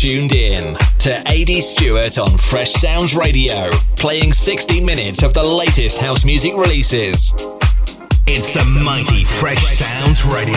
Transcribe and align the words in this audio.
tuned 0.00 0.32
in 0.32 0.74
to 0.98 1.14
AD 1.26 1.62
Stewart 1.62 2.18
on 2.18 2.36
Fresh 2.36 2.72
Sounds 2.72 3.14
Radio, 3.14 3.70
playing 3.96 4.30
60 4.32 4.80
minutes 4.80 5.22
of 5.22 5.32
the 5.32 5.42
latest 5.42 5.96
house 5.98 6.22
music 6.24 6.54
releases. 6.54 7.32
It's 8.26 8.52
the 8.52 8.64
mighty 8.84 9.24
Fresh 9.24 9.64
Sounds 9.64 10.24
Radio. 10.26 10.52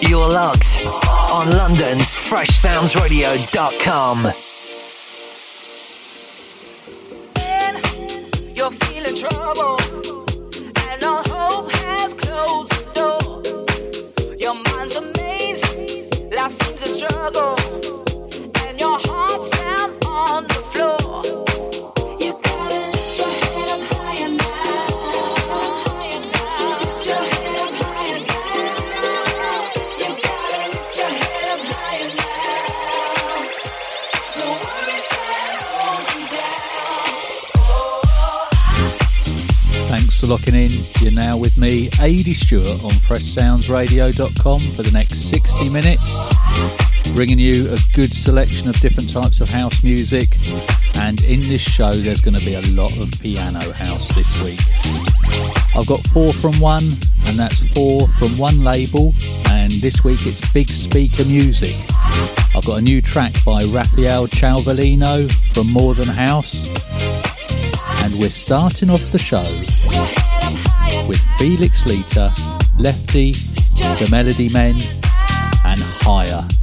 You're 0.00 0.28
locked 0.28 0.86
on 1.30 1.50
London's 1.50 2.14
FreshSoundsRadio.com. 2.14 4.47
AD 42.08 42.34
Stewart, 42.34 42.66
on 42.84 42.96
FreshSoundsRadio.com 43.04 44.60
for 44.60 44.82
the 44.82 44.90
next 44.92 45.28
60 45.28 45.68
minutes, 45.68 46.32
bringing 47.12 47.38
you 47.38 47.68
a 47.68 47.76
good 47.92 48.14
selection 48.14 48.66
of 48.66 48.80
different 48.80 49.12
types 49.12 49.42
of 49.42 49.50
house 49.50 49.84
music. 49.84 50.38
And 50.96 51.22
in 51.24 51.40
this 51.40 51.60
show, 51.60 51.90
there's 51.90 52.22
going 52.22 52.38
to 52.38 52.46
be 52.46 52.54
a 52.54 52.62
lot 52.72 52.96
of 52.96 53.10
piano 53.20 53.60
house 53.74 54.08
this 54.16 54.42
week. 54.42 54.58
I've 55.76 55.86
got 55.86 56.00
four 56.06 56.32
from 56.32 56.58
one, 56.60 56.84
and 57.26 57.36
that's 57.36 57.60
four 57.74 58.08
from 58.12 58.38
one 58.38 58.64
label. 58.64 59.12
And 59.50 59.70
this 59.72 60.02
week 60.02 60.20
it's 60.24 60.40
Big 60.54 60.70
Speaker 60.70 61.26
Music. 61.26 61.76
I've 62.56 62.64
got 62.64 62.78
a 62.78 62.82
new 62.82 63.02
track 63.02 63.34
by 63.44 63.60
Raphael 63.68 64.28
Ciavolino 64.28 65.30
from 65.52 65.70
More 65.70 65.92
Than 65.92 66.08
House. 66.08 66.56
And 68.02 68.18
we're 68.18 68.30
starting 68.30 68.88
off 68.88 69.12
the 69.12 69.18
show 69.18 69.44
with 71.08 71.20
Felix 71.38 71.86
Leiter, 71.86 72.30
Lefty, 72.78 73.32
The 73.32 74.08
Melody 74.10 74.48
Men, 74.50 74.74
and 75.64 75.80
Higher. 76.04 76.57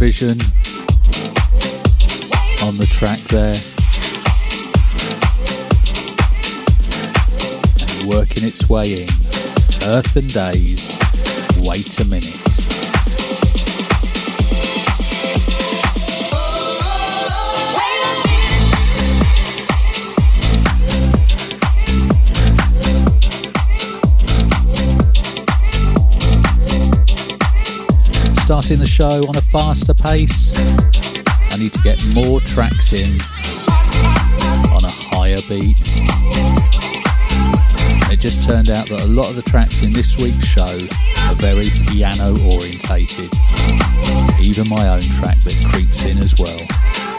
Revision 0.00 0.40
on 2.66 2.76
the 2.78 2.86
track 2.90 3.20
there. 3.28 3.54
And 7.80 8.08
working 8.08 8.44
its 8.44 8.68
way 8.68 9.02
in. 9.02 9.08
Earth 9.86 10.16
and 10.16 10.32
Days. 10.32 10.98
Wait 11.60 12.00
a 12.00 12.04
minute. 12.06 12.43
In 28.70 28.78
the 28.78 28.86
show 28.86 29.26
on 29.28 29.36
a 29.36 29.42
faster 29.42 29.92
pace. 29.92 30.52
I 31.52 31.56
need 31.58 31.72
to 31.72 31.82
get 31.82 32.02
more 32.14 32.40
tracks 32.40 32.92
in 32.92 33.20
on 34.70 34.84
a 34.84 34.94
higher 35.10 35.36
beat. 35.48 35.76
It 38.10 38.20
just 38.20 38.42
turned 38.42 38.70
out 38.70 38.88
that 38.88 39.02
a 39.02 39.06
lot 39.06 39.28
of 39.28 39.36
the 39.36 39.42
tracks 39.42 39.82
in 39.82 39.92
this 39.92 40.16
week's 40.16 40.46
show 40.46 40.62
are 40.62 41.34
very 41.34 41.68
piano 41.88 42.30
orientated. 42.46 43.28
Even 44.40 44.68
my 44.68 44.88
own 44.88 45.02
track 45.18 45.36
that 45.38 45.66
creeps 45.70 46.04
in 46.06 46.18
as 46.18 46.38
well. 46.38 47.13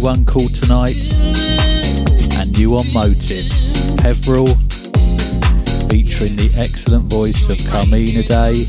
One 0.00 0.24
called 0.24 0.54
Tonight 0.54 1.12
and 2.38 2.56
new 2.56 2.76
on 2.76 2.90
Motive, 2.94 3.44
Peveril, 3.98 4.46
featuring 5.88 6.36
the 6.36 6.50
excellent 6.56 7.04
voice 7.04 7.50
of 7.50 7.58
Carmina 7.68 8.22
Day 8.22 8.64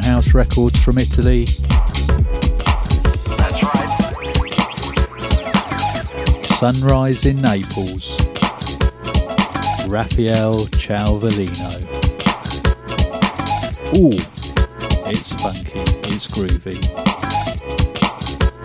House 0.00 0.32
Records 0.34 0.82
from 0.82 0.98
Italy. 0.98 1.46
Right. 3.62 3.90
Sunrise 6.44 7.26
in 7.26 7.36
Naples. 7.38 8.16
Raphael 9.88 10.54
Ciavolino. 10.78 11.82
Ooh, 13.94 14.16
it's 15.10 15.32
funky, 15.34 15.80
it's 16.08 16.28
groovy, 16.28 16.78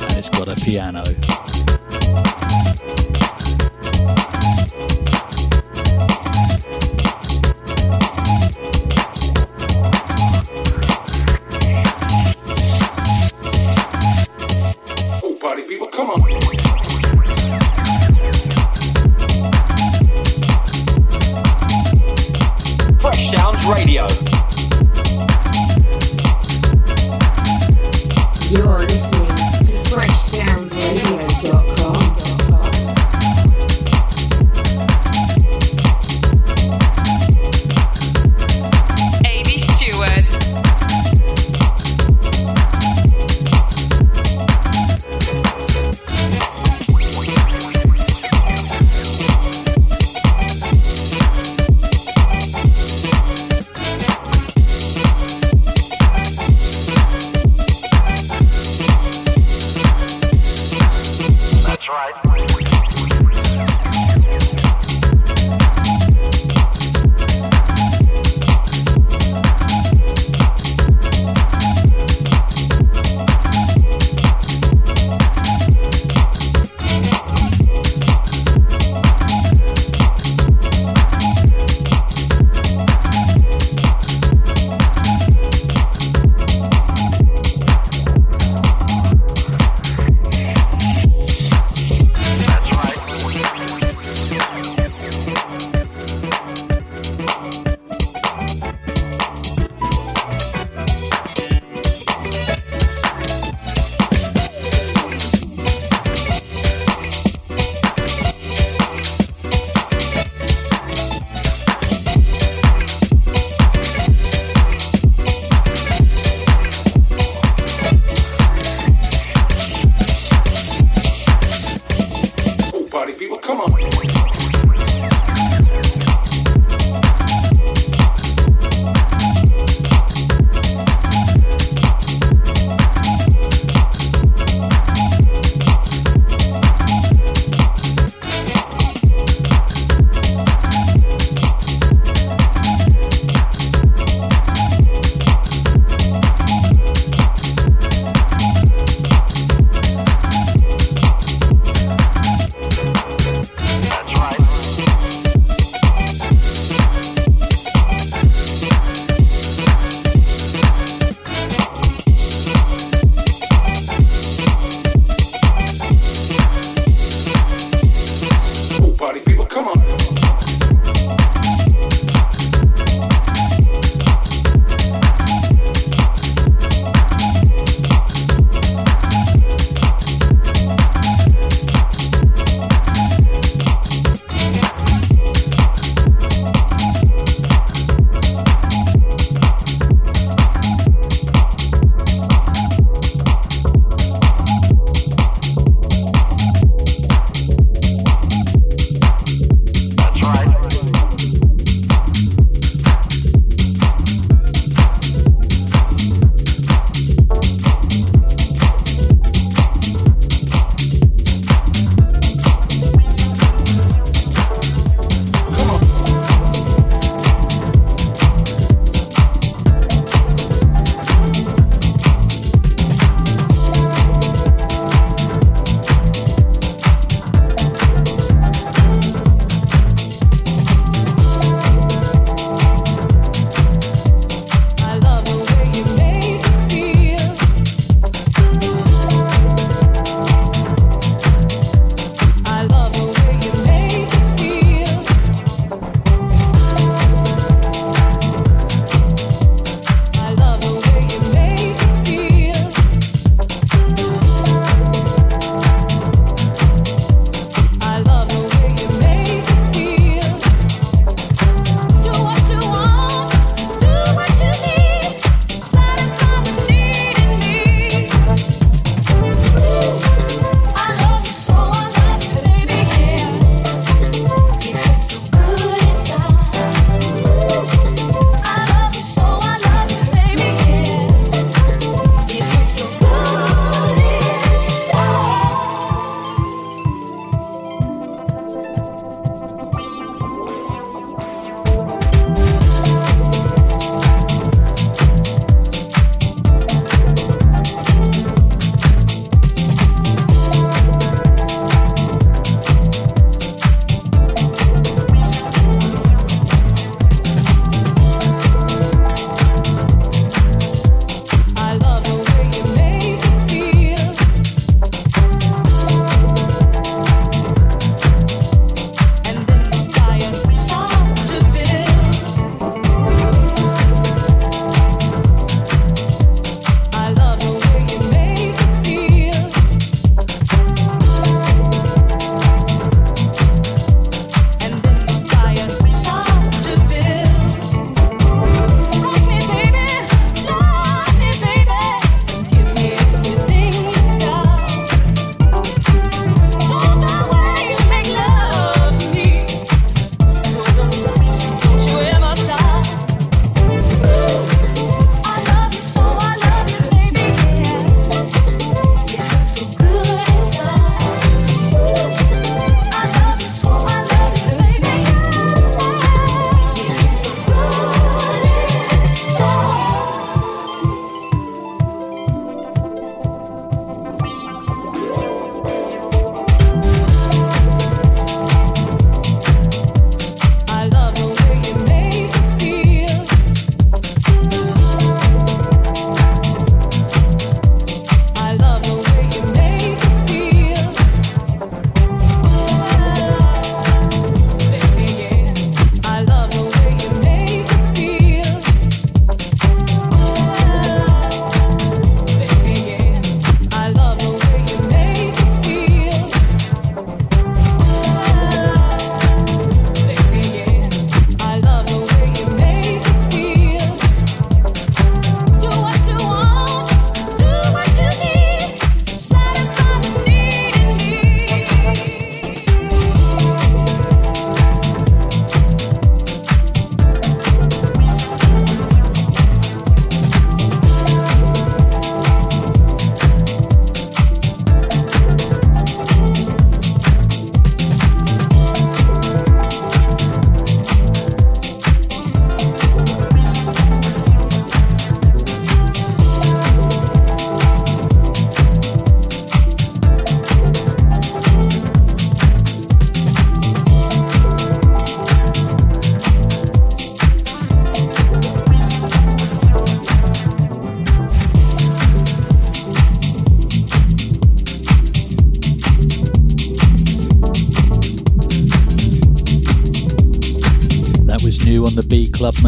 and 0.01 0.17
it's 0.17 0.29
got 0.29 0.47
a 0.47 0.55
piano. 0.63 1.03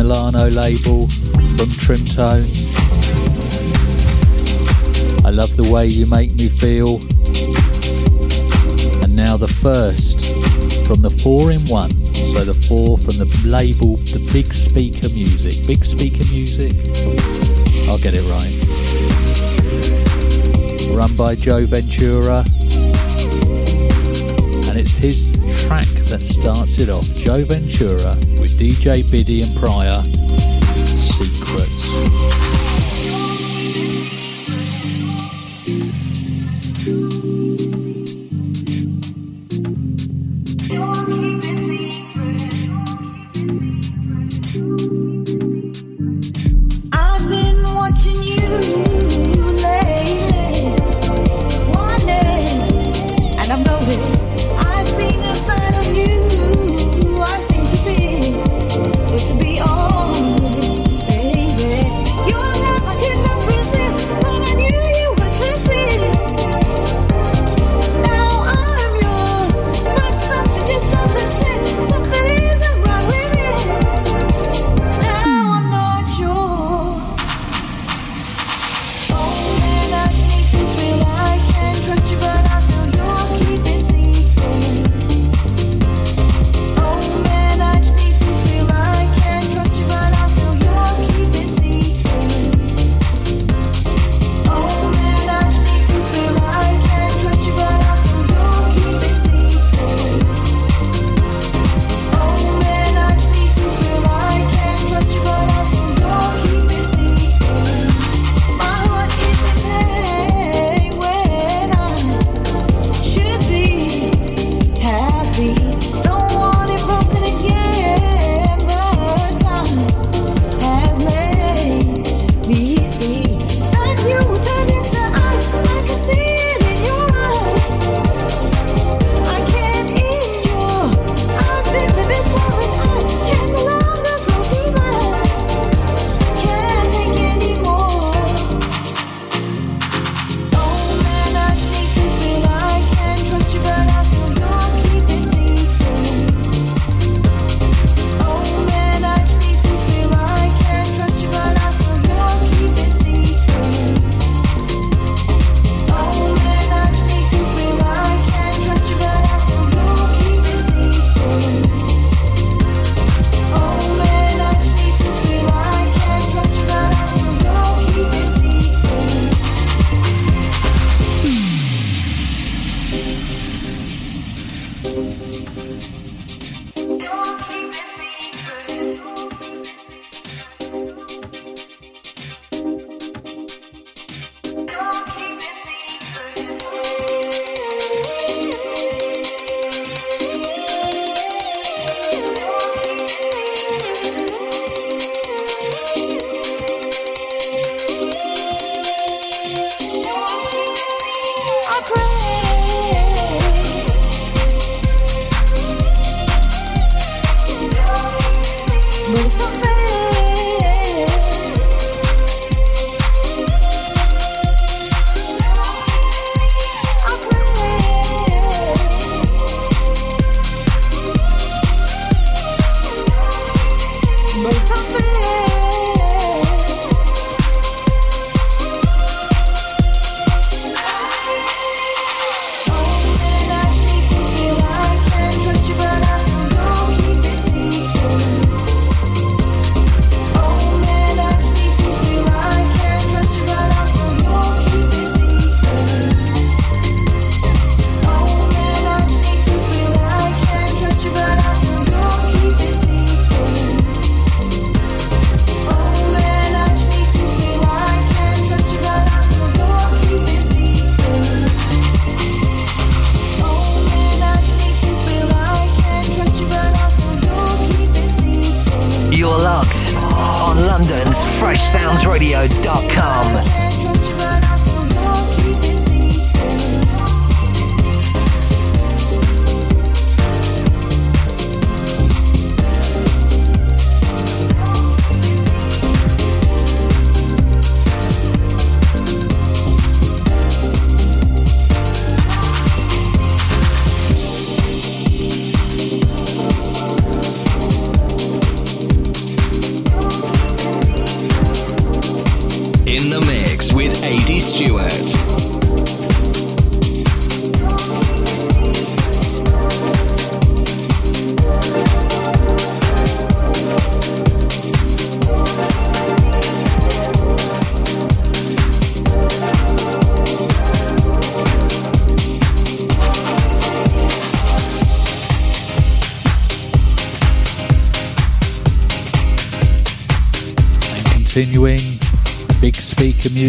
Milano 0.09 0.49
label 0.49 1.01
from 1.05 1.69
Trimtone. 1.77 2.49
I 5.23 5.29
love 5.29 5.55
the 5.55 5.69
way 5.71 5.85
you 5.85 6.07
make 6.07 6.33
me 6.33 6.49
feel. 6.49 6.95
And 9.03 9.15
now 9.15 9.37
the 9.37 9.47
first 9.47 10.33
from 10.87 11.03
the 11.03 11.11
4 11.11 11.51
in 11.51 11.59
1. 11.67 11.91
So 12.15 12.39
the 12.39 12.55
4 12.55 12.97
from 12.97 13.17
the 13.21 13.29
label 13.45 13.97
The 13.97 14.27
Big 14.33 14.51
Speaker 14.51 15.09
Music. 15.13 15.67
Big 15.67 15.85
Speaker 15.85 16.25
Music? 16.33 16.73
I'll 17.87 17.99
get 17.99 18.15
it 18.17 18.25
right. 18.33 18.55
Run 20.89 21.15
by 21.15 21.35
Joe 21.35 21.67
Ventura. 21.67 22.39
And 24.69 24.79
it's 24.79 24.95
his 24.95 25.29
track 25.67 25.98
that 26.09 26.23
starts 26.23 26.79
it 26.79 26.89
off. 26.89 27.05
Joe 27.15 27.43
Ventura 27.43 28.15
with 28.41 28.57
DJ 28.57 29.09
Biddy 29.11 29.41
and 29.43 29.55
Pryor. 29.55 30.01
Secrets. 30.97 32.38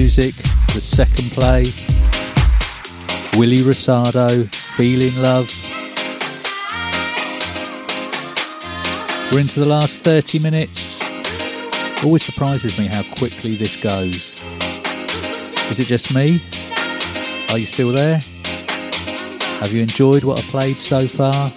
Music, 0.00 0.34
the 0.72 0.80
second 0.80 1.30
play. 1.32 1.62
Willie 3.38 3.58
Rosado, 3.58 4.46
Feeling 4.74 5.14
Love. 5.20 5.46
We're 9.30 9.40
into 9.40 9.60
the 9.60 9.66
last 9.66 10.00
30 10.00 10.38
minutes. 10.38 11.02
Always 12.02 12.22
surprises 12.22 12.78
me 12.78 12.86
how 12.86 13.02
quickly 13.18 13.56
this 13.56 13.78
goes. 13.78 14.42
Is 15.70 15.80
it 15.80 15.86
just 15.86 16.14
me? 16.14 16.40
Are 17.52 17.58
you 17.58 17.66
still 17.66 17.92
there? 17.92 18.20
Have 19.60 19.70
you 19.70 19.82
enjoyed 19.82 20.24
what 20.24 20.38
I 20.38 20.42
played 20.44 20.80
so 20.80 21.06
far? 21.06 21.52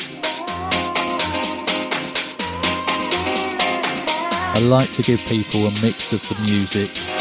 I 4.56 4.60
like 4.68 4.92
to 4.96 5.02
give 5.02 5.22
people 5.28 5.62
a 5.62 5.72
mix 5.82 6.12
of 6.12 6.22
the 6.28 6.36
music, 6.44 7.13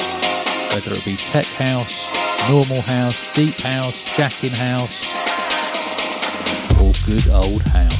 whether 0.73 0.93
it 0.93 1.05
be 1.05 1.17
tech 1.17 1.45
house, 1.45 2.09
normal 2.49 2.81
house, 2.83 3.31
deep 3.35 3.59
house, 3.61 4.17
jacking 4.17 4.53
house, 4.53 5.13
or 6.81 6.93
good 7.07 7.29
old 7.29 7.63
house. 7.69 7.92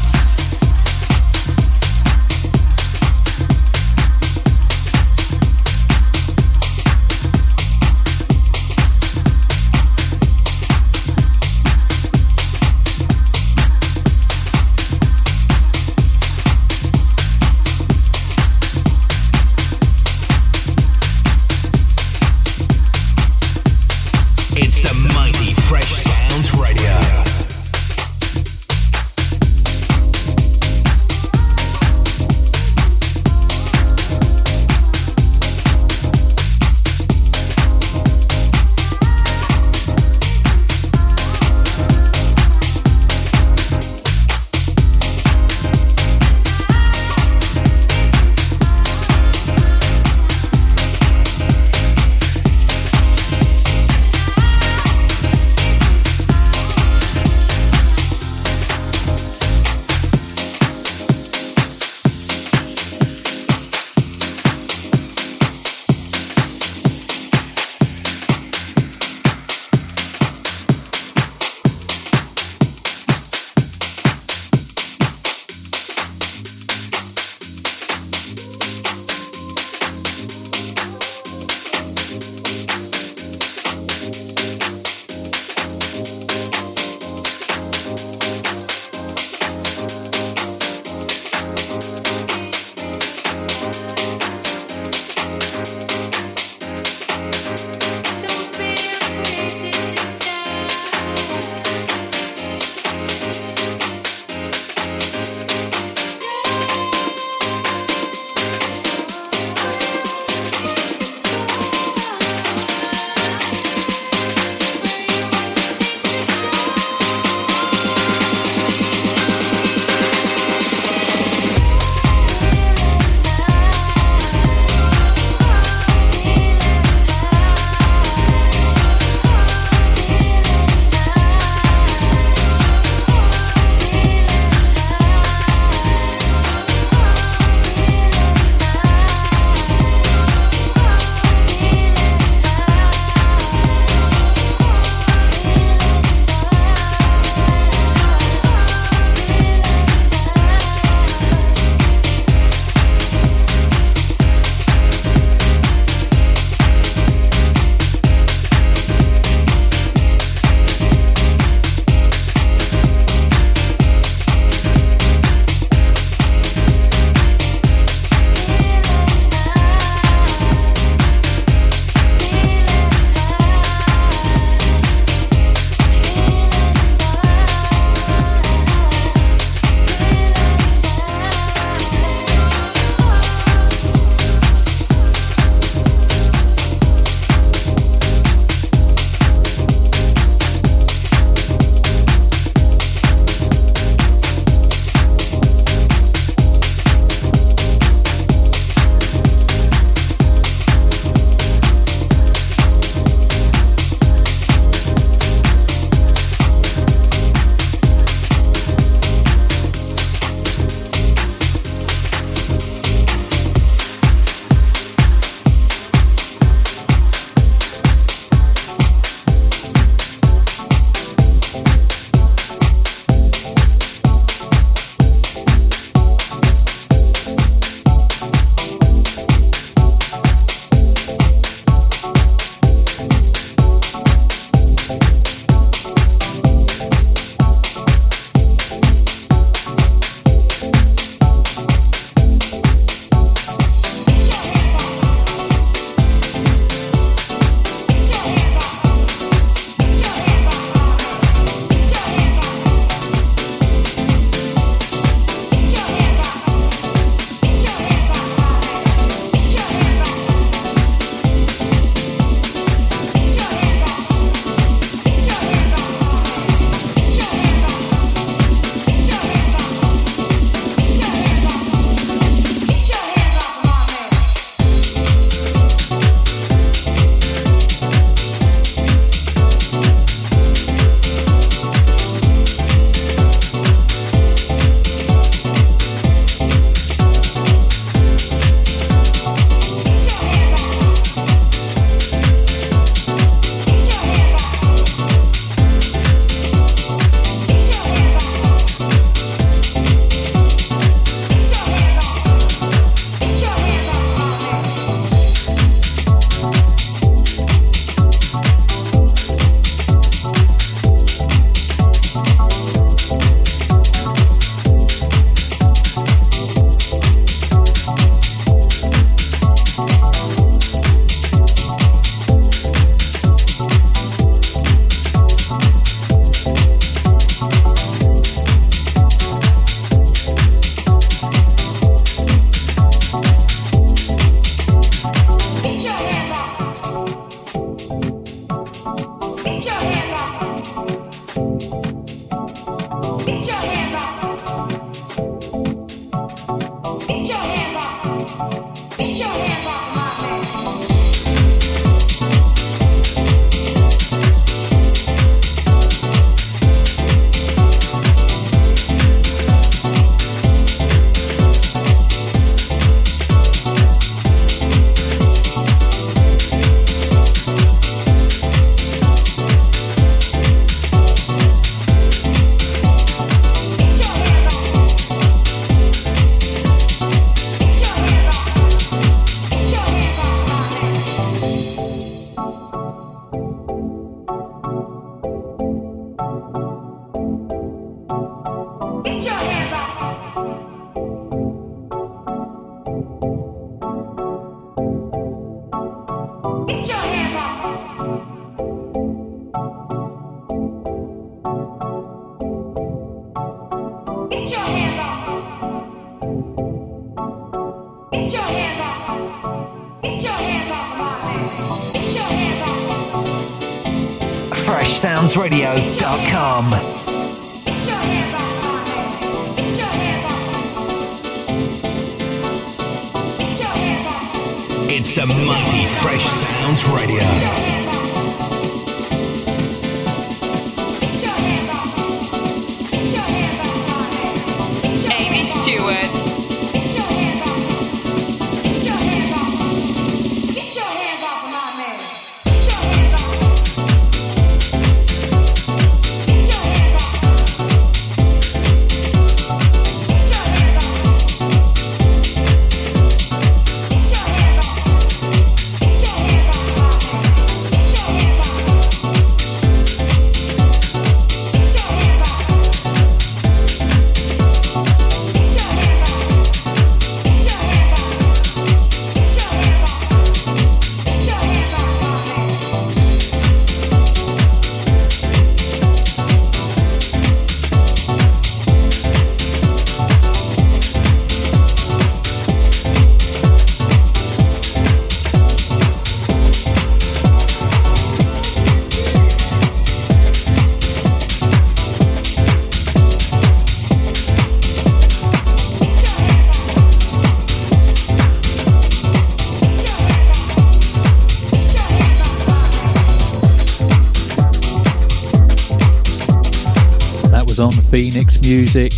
Music, 508.55 508.93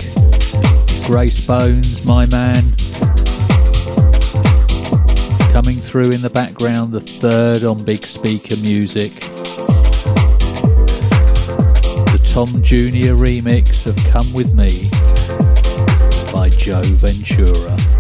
Grace 1.06 1.46
Bones, 1.46 2.04
my 2.04 2.26
man. 2.26 2.64
Coming 5.52 5.76
through 5.76 6.10
in 6.10 6.22
the 6.22 6.30
background, 6.34 6.92
the 6.92 7.00
third 7.00 7.62
on 7.62 7.84
Big 7.84 8.02
Speaker 8.04 8.56
Music. 8.56 9.12
The 12.10 12.20
Tom 12.24 12.62
Jr. 12.64 13.14
remix 13.14 13.86
of 13.86 13.94
Come 14.10 14.32
With 14.34 14.54
Me 14.54 14.90
by 16.32 16.48
Joe 16.48 16.82
Ventura. 16.82 17.93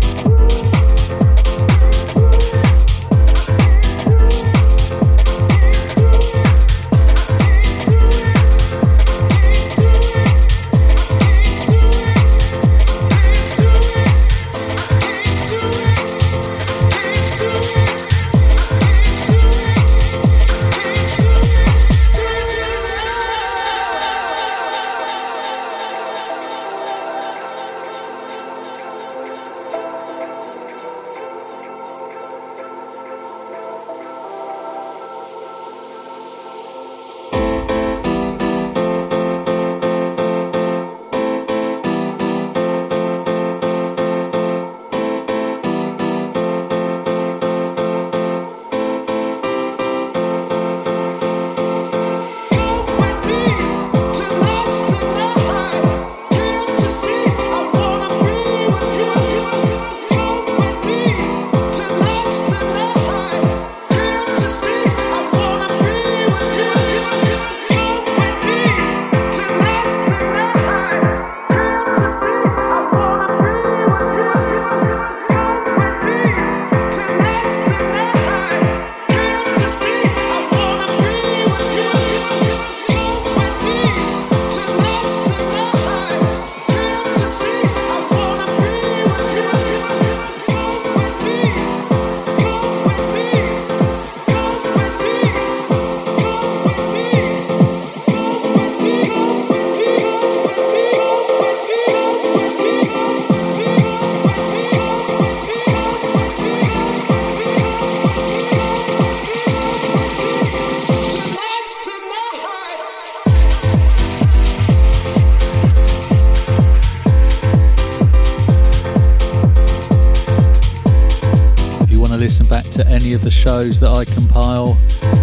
Shows 123.44 123.78
that 123.78 123.90
I 123.90 124.06
compile, 124.06 124.72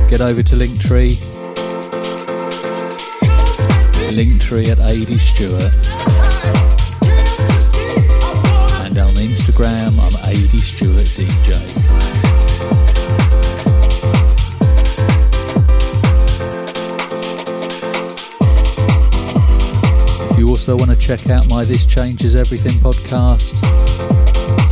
get 0.07 0.22
over 0.22 0.43
to 0.43 0.55
Linktree. 0.55 1.15
Linktree 4.13 4.69
at 4.69 4.78
AD 4.78 5.19
Stewart. 5.19 6.01
Check 21.18 21.30
out 21.30 21.49
my 21.49 21.66
This 21.66 21.86
Changes 21.86 22.36
Everything 22.36 22.72
podcast, 22.80 23.51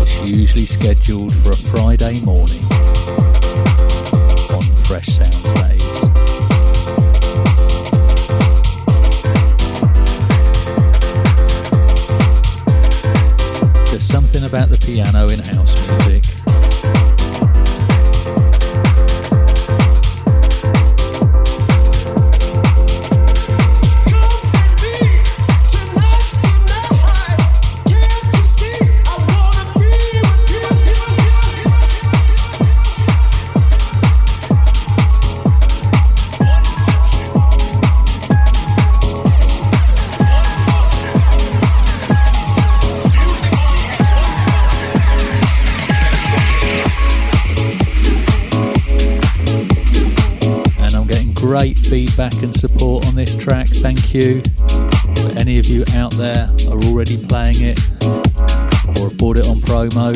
it's 0.01 0.25
usually 0.25 0.65
scheduled 0.65 1.33
for 1.33 1.49
a 1.49 1.55
Friday 1.55 2.21
morning. 2.21 2.63
On 4.55 4.63
Fresh 4.85 5.07
Sounds 5.07 5.43
Days. 5.43 5.99
There's 13.89 14.07
something 14.07 14.45
about 14.45 14.69
the 14.69 14.81
piano 14.85 15.27
in 15.27 15.39
house 15.39 15.89
music 15.89 16.23
feedback 51.89 52.43
and 52.43 52.55
support 52.55 53.07
on 53.07 53.15
this 53.15 53.35
track. 53.35 53.67
Thank 53.67 54.13
you. 54.13 54.41
For 54.41 55.39
any 55.39 55.57
of 55.57 55.65
you 55.65 55.83
out 55.95 56.11
there 56.13 56.47
are 56.69 56.77
already 56.83 57.17
playing 57.17 57.55
it 57.57 57.79
or 59.01 59.09
bought 59.17 59.37
it 59.37 59.47
on 59.47 59.55
promo. 59.65 60.13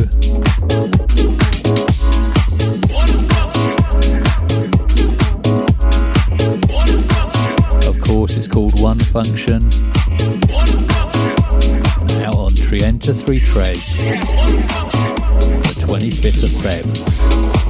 Of 7.88 8.01
course, 8.01 8.38
it's 8.38 8.47
called 8.47 8.80
One 8.80 8.99
Function. 8.99 9.63
Out 12.21 12.36
on 12.36 12.51
Trienta 12.51 13.19
3 13.19 13.39
Tres. 13.39 13.97
The 15.63 15.86
25th 15.88 16.43
of 16.43 16.51
Feb. 16.61 17.62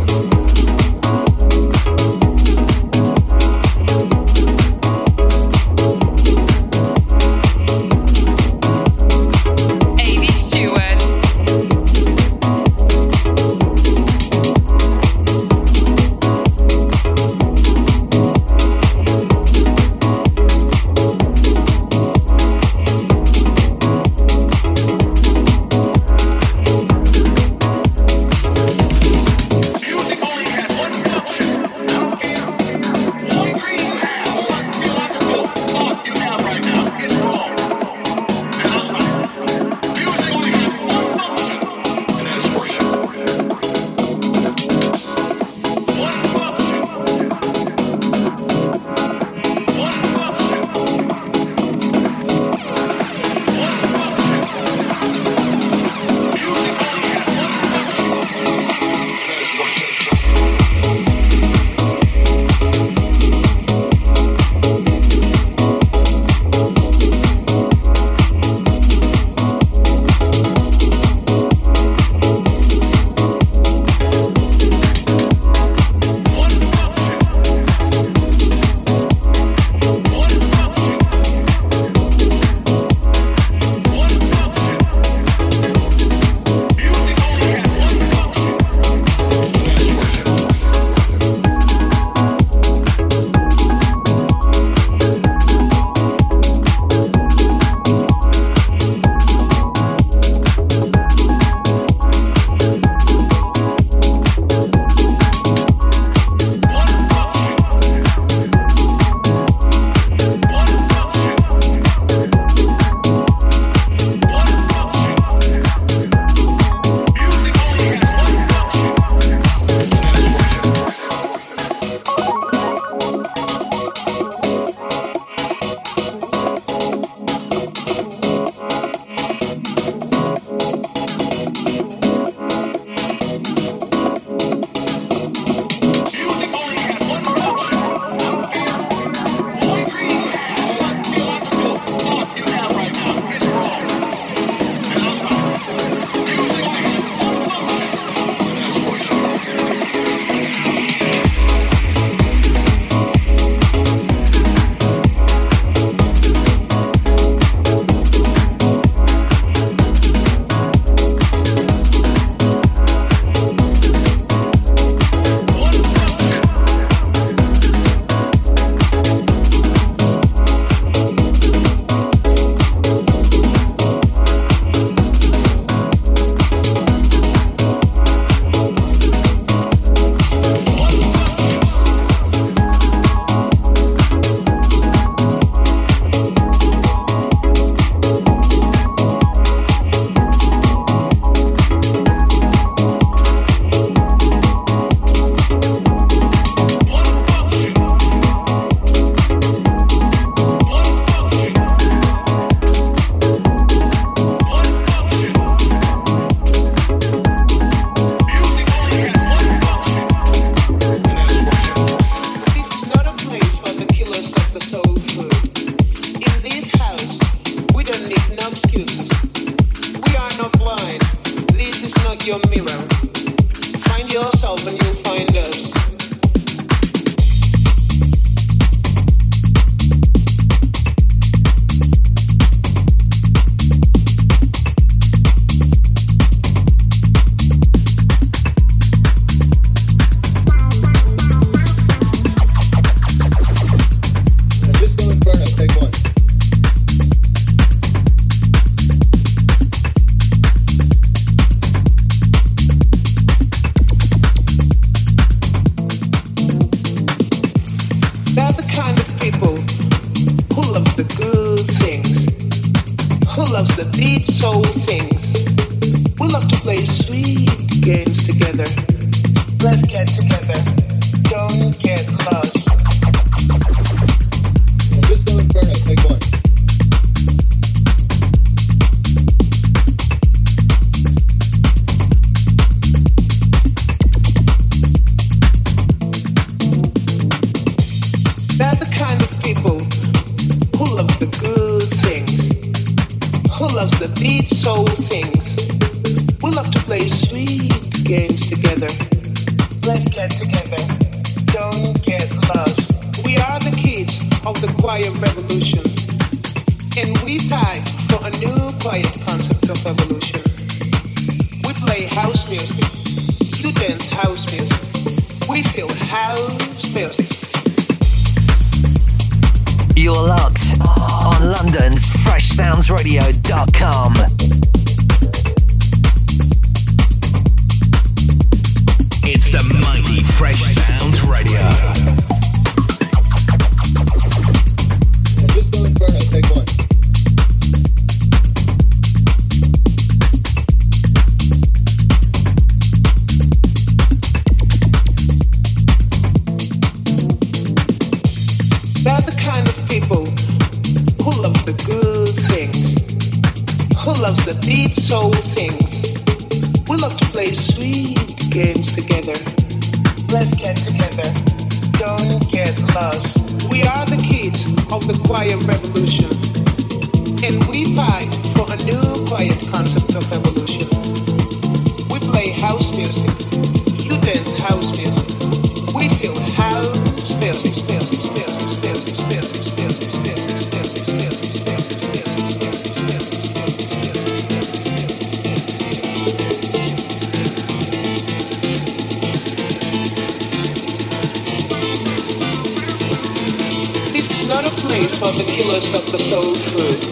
killers 395.14 395.20
but 395.20 395.38
the 395.38 395.52
killers 395.52 395.94
of 395.94 396.12
the 396.12 396.20
soul 396.20 396.54
truth. 396.54 397.04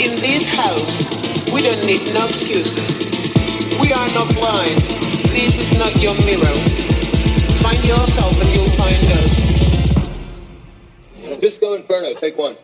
In 0.00 0.14
this 0.20 0.44
house, 0.54 1.52
we 1.52 1.62
don't 1.62 1.84
need 1.86 2.02
no 2.14 2.26
excuses. 2.26 3.78
We 3.80 3.92
are 3.92 4.08
not 4.14 4.32
blind. 4.34 4.80
This 5.32 5.58
is 5.58 5.78
not 5.78 5.94
your 6.02 6.14
mirror. 6.26 6.54
Find 7.62 7.82
yourself 7.84 8.40
and 8.40 8.50
you'll 8.54 8.68
find 8.76 9.06
us. 9.18 9.34
Disco 11.40 11.74
Inferno, 11.74 12.14
take 12.14 12.38
one. 12.38 12.56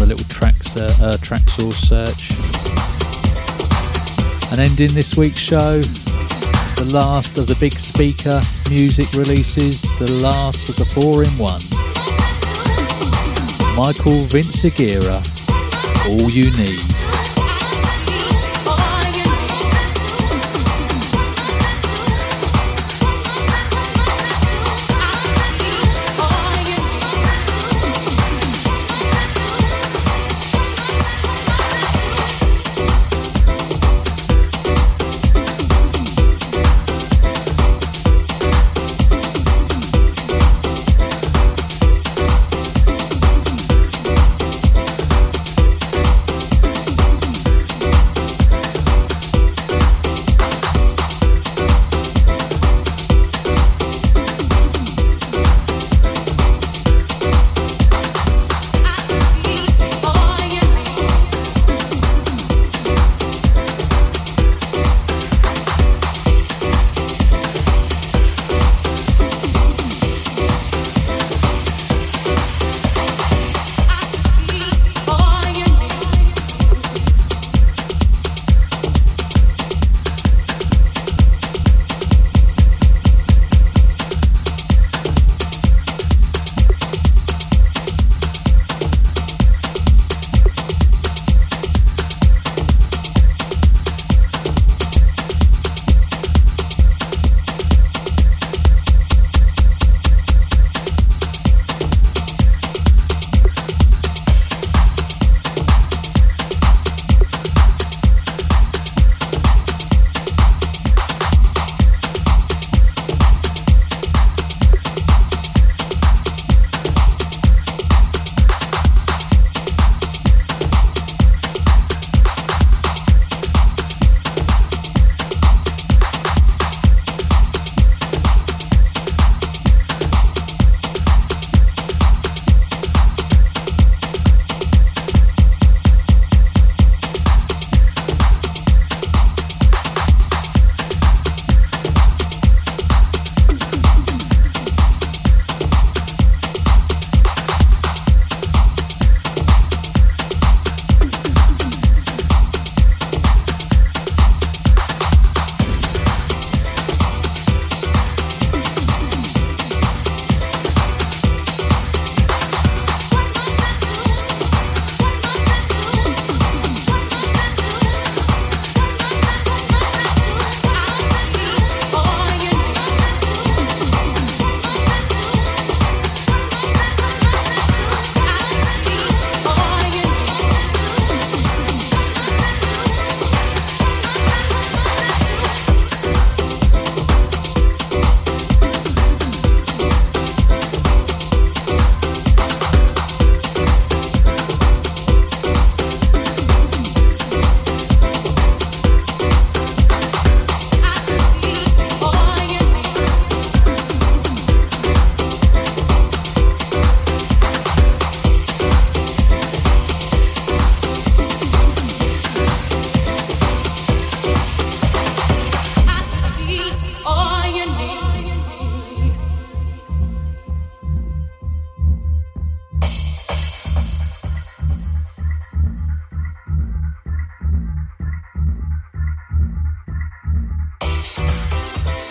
on 0.00 0.08
the 0.08 0.14
little 0.14 0.28
tracks, 0.28 0.76
uh, 0.76 0.84
uh, 1.00 1.16
Traxsource 1.18 1.72
search. 1.72 2.30
And 4.50 4.60
ending 4.60 4.92
this 4.94 5.16
week's 5.16 5.38
show, 5.38 5.80
the 5.80 6.90
last 6.92 7.38
of 7.38 7.46
the 7.46 7.56
big 7.60 7.78
speaker 7.78 8.40
music 8.68 9.12
releases, 9.12 9.82
the 9.98 10.12
last 10.22 10.68
of 10.68 10.76
the 10.76 10.84
four 10.86 11.24
in 11.24 11.30
one. 11.38 11.62
Michael 13.76 14.24
Vince 14.24 14.64
Aguirre, 14.64 15.22
All 16.08 16.30
You 16.30 16.50
Need. 16.56 16.95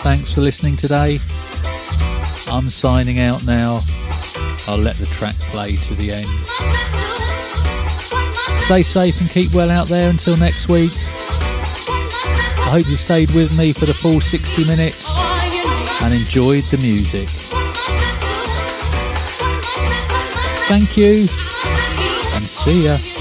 Thanks 0.06 0.34
for 0.34 0.40
listening 0.40 0.76
today. 0.76 1.18
I'm 2.46 2.70
signing 2.70 3.18
out 3.18 3.44
now. 3.44 3.80
I'll 4.68 4.78
let 4.78 4.94
the 4.98 5.06
track 5.06 5.34
play 5.50 5.74
to 5.74 5.94
the 5.96 6.12
end. 6.12 6.28
Stay 8.60 8.84
safe 8.84 9.20
and 9.20 9.28
keep 9.28 9.52
well 9.52 9.68
out 9.68 9.88
there 9.88 10.08
until 10.08 10.36
next 10.36 10.68
week. 10.68 10.92
I 10.94 12.68
hope 12.70 12.88
you 12.88 12.96
stayed 12.96 13.32
with 13.32 13.58
me 13.58 13.72
for 13.72 13.86
the 13.86 13.94
full 13.94 14.20
60 14.20 14.64
minutes 14.66 15.18
and 16.00 16.14
enjoyed 16.14 16.62
the 16.66 16.78
music. 16.78 17.28
Thank 20.68 20.96
you 20.96 21.26
and 22.36 22.46
see 22.46 22.84
ya. 22.84 23.15